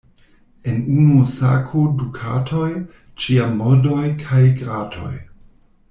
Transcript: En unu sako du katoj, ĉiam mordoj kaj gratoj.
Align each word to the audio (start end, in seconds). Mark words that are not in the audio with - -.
En 0.69 0.77
unu 1.01 1.19
sako 1.33 1.83
du 1.99 2.07
katoj, 2.15 2.71
ĉiam 3.25 3.55
mordoj 3.61 4.03
kaj 4.27 4.43
gratoj. 4.63 5.13